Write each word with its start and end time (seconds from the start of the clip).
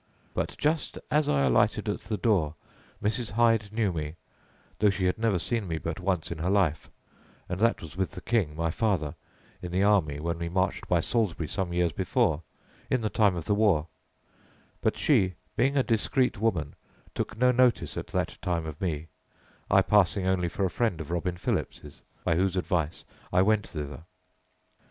But 0.33 0.55
just 0.57 0.97
as 1.11 1.29
I 1.29 1.43
alighted 1.43 1.87
at 1.87 1.99
the 2.01 2.17
door, 2.17 2.55
Mrs. 3.03 3.29
Hyde 3.33 3.71
knew 3.71 3.93
me, 3.93 4.15
though 4.79 4.89
she 4.89 5.05
had 5.05 5.19
never 5.19 5.37
seen 5.37 5.67
me 5.67 5.77
but 5.77 5.99
once 5.99 6.31
in 6.31 6.39
her 6.39 6.49
life, 6.49 6.89
and 7.47 7.59
that 7.59 7.83
was 7.83 7.95
with 7.95 8.09
the 8.09 8.21
king, 8.21 8.55
my 8.55 8.71
father, 8.71 9.13
in 9.61 9.71
the 9.71 9.83
army, 9.83 10.19
when 10.19 10.39
we 10.39 10.49
marched 10.49 10.87
by 10.87 11.01
Salisbury 11.01 11.47
some 11.47 11.71
years 11.71 11.91
before, 11.91 12.41
in 12.89 13.01
the 13.01 13.11
time 13.11 13.35
of 13.35 13.45
the 13.45 13.53
war; 13.53 13.85
but 14.81 14.97
she, 14.97 15.35
being 15.55 15.77
a 15.77 15.83
discreet 15.83 16.39
woman, 16.39 16.75
took 17.13 17.37
no 17.37 17.51
notice 17.51 17.95
at 17.95 18.07
that 18.07 18.39
time 18.41 18.65
of 18.65 18.81
me, 18.81 19.05
I 19.69 19.83
passing 19.83 20.25
only 20.25 20.49
for 20.49 20.65
a 20.65 20.71
friend 20.71 20.99
of 20.99 21.11
Robin 21.11 21.37
Philips', 21.37 22.01
by 22.23 22.33
whose 22.35 22.57
advice 22.57 23.05
I 23.31 23.43
went 23.43 23.67
thither. 23.67 24.03